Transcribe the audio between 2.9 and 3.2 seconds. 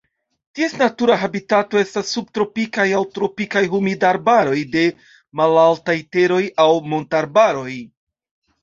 aŭ